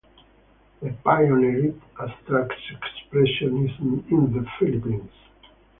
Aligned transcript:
He 0.81 0.89
pioneered 0.89 1.79
abstract 1.99 2.53
expressionism 3.13 4.09
in 4.09 4.33
the 4.33 4.47
Philippines. 4.57 5.11